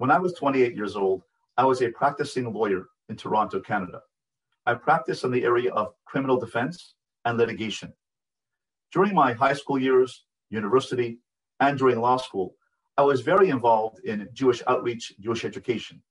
[0.00, 1.24] When I was 28 years old,
[1.58, 4.00] I was a practicing lawyer in Toronto, Canada.
[4.64, 6.94] I practiced in the area of criminal defense
[7.26, 7.92] and litigation.
[8.94, 11.18] During my high school years, university,
[11.60, 12.54] and during law school,
[12.96, 16.02] I was very involved in Jewish outreach, Jewish education.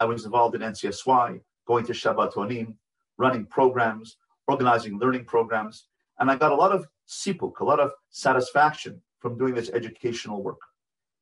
[0.00, 2.74] I was involved in NCSY, going to Shabbat Shabbatonim,
[3.18, 4.16] running programs,
[4.48, 5.88] organizing learning programs,
[6.20, 10.42] and I got a lot of sipuk, a lot of satisfaction from doing this educational
[10.42, 10.60] work.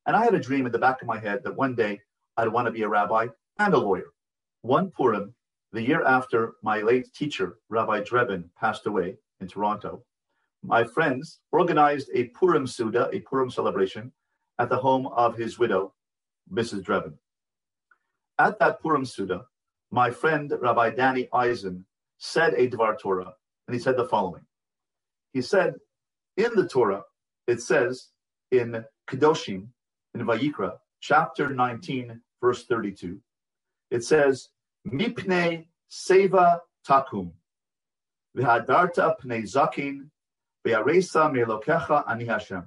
[0.05, 2.01] And I had a dream in the back of my head that one day
[2.37, 3.27] I'd want to be a rabbi
[3.59, 4.11] and a lawyer.
[4.61, 5.33] One Purim,
[5.71, 10.03] the year after my late teacher, Rabbi Drebin, passed away in Toronto,
[10.63, 14.11] my friends organized a Purim Suda, a Purim celebration,
[14.57, 15.93] at the home of his widow,
[16.51, 16.83] Mrs.
[16.83, 17.13] Drebin.
[18.39, 19.45] At that Purim Suda,
[19.91, 21.85] my friend Rabbi Danny Eisen
[22.17, 23.33] said a Dvar Torah,
[23.67, 24.43] and he said the following.
[25.33, 25.75] He said,
[26.37, 27.03] in the Torah,
[27.47, 28.09] it says
[28.51, 29.67] in Kedoshim,
[30.15, 33.19] in Vayikra, chapter 19, verse 32,
[33.91, 34.49] it says,
[34.87, 37.31] Mipnei seva takum,
[38.35, 40.09] v'hadarta pnei zakin,
[40.65, 42.63] v'yaresa melokecha ani Hashem.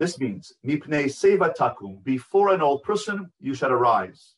[0.00, 4.36] This means, Mipnei seva takum, before an old person you should arise,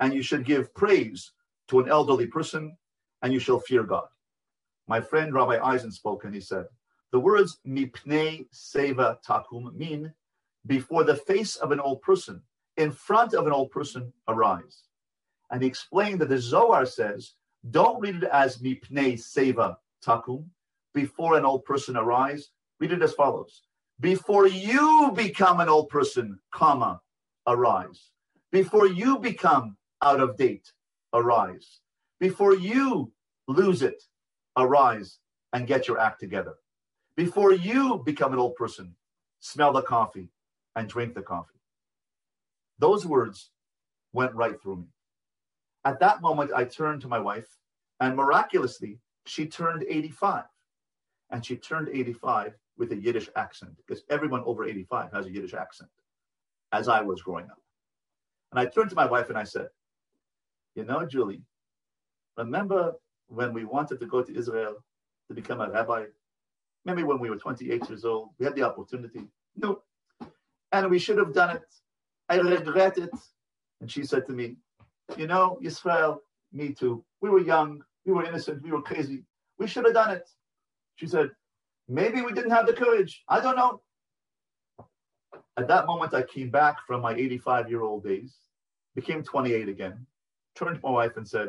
[0.00, 1.32] and you should give praise
[1.68, 2.76] to an elderly person,
[3.20, 4.06] and you shall fear God.
[4.88, 6.64] My friend Rabbi Eisen spoke, and he said,
[7.12, 10.14] the words Mipnei seva takum mean
[10.66, 12.42] before the face of an old person,
[12.76, 14.84] in front of an old person, arise.
[15.50, 17.34] And he explained that the Zohar says,
[17.70, 20.46] don't read it as Mipnei seva takum,
[20.94, 22.50] before an old person arise.
[22.80, 23.62] Read it as follows
[24.02, 27.00] before you become an old person, comma,
[27.46, 28.10] arise.
[28.50, 30.72] Before you become out of date,
[31.14, 31.80] arise.
[32.18, 33.12] Before you
[33.46, 34.02] lose it,
[34.56, 35.18] arise
[35.52, 36.54] and get your act together.
[37.16, 38.96] Before you become an old person,
[39.38, 40.28] smell the coffee
[40.76, 41.60] and drink the coffee.
[42.78, 43.50] Those words
[44.12, 44.88] went right through me.
[45.84, 47.48] At that moment, I turned to my wife,
[48.00, 50.44] and miraculously, she turned 85.
[51.30, 55.54] And she turned 85 with a Yiddish accent because everyone over 85 has a Yiddish
[55.54, 55.90] accent
[56.72, 57.58] as I was growing up.
[58.50, 59.68] And I turned to my wife and I said,
[60.74, 61.42] You know, Julie,
[62.36, 62.94] remember
[63.28, 64.76] when we wanted to go to Israel
[65.28, 66.04] to become a rabbi?
[66.84, 69.28] Maybe when we were 28 years old, we had the opportunity.
[69.56, 69.82] No.
[70.72, 71.64] And we should have done it.
[72.28, 73.10] I regret it.
[73.80, 74.56] And she said to me,
[75.16, 76.22] You know, Israel,
[76.52, 77.04] me too.
[77.20, 79.24] We were young, we were innocent, we were crazy.
[79.58, 80.28] We should have done it.
[80.96, 81.30] She said,
[81.88, 83.22] Maybe we didn't have the courage.
[83.28, 83.82] I don't know.
[85.58, 88.34] At that moment, I came back from my 85 year old days,
[88.94, 90.06] became 28 again,
[90.56, 91.48] turned to my wife and said,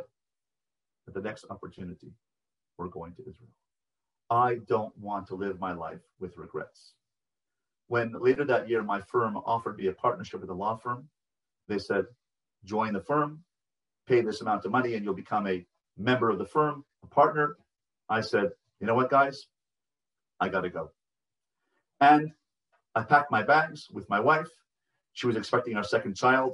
[1.07, 2.11] At the next opportunity,
[2.77, 3.49] we're going to Israel.
[4.29, 6.93] I don't want to live my life with regrets.
[7.87, 11.09] When later that year, my firm offered me a partnership with a law firm,
[11.67, 12.05] they said,
[12.65, 13.43] Join the firm,
[14.07, 15.65] pay this amount of money, and you'll become a
[15.97, 17.57] member of the firm, a partner.
[18.09, 19.47] I said, You know what, guys?
[20.39, 20.91] I got to go.
[21.99, 22.31] And
[22.95, 24.49] I packed my bags with my wife.
[25.13, 26.53] She was expecting our second child.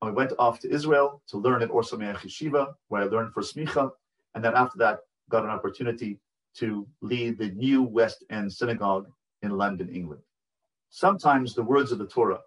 [0.00, 3.32] And we went off to Israel to learn at Or Sameach Yeshiva, where I learned
[3.32, 3.90] for Smicha.
[4.34, 6.18] And then after that, got an opportunity
[6.56, 9.08] to lead the new West End Synagogue
[9.42, 10.22] in London, England.
[10.90, 12.40] Sometimes the words of the Torah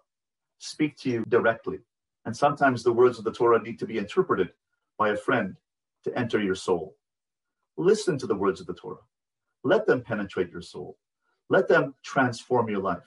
[0.58, 1.78] speak to you directly,
[2.24, 4.52] and sometimes the words of the Torah need to be interpreted
[4.98, 5.56] by a friend
[6.04, 6.96] to enter your soul.
[7.76, 9.00] Listen to the words of the Torah.
[9.64, 10.98] Let them penetrate your soul.
[11.48, 13.02] Let them transform your life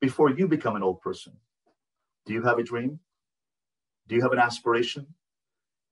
[0.00, 1.32] before you become an old person.
[2.26, 3.00] Do you have a dream?
[4.08, 5.06] Do you have an aspiration?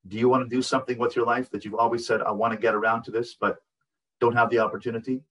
[0.06, 2.52] Do you want to do something with your life that you've always said, I want
[2.52, 3.56] to get around to this, but
[4.20, 5.22] don't have the opportunity?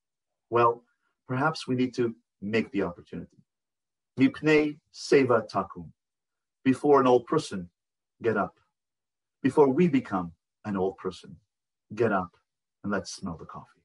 [0.50, 0.84] Well,
[1.28, 3.38] perhaps we need to make the opportunity.
[4.20, 5.90] Mipnei seva takum.
[6.64, 7.70] Before an old person,
[8.22, 8.56] get up.
[9.42, 10.34] Before we become
[10.66, 11.36] an old person,
[11.96, 12.31] get up
[12.84, 13.82] and let's smell the coffee.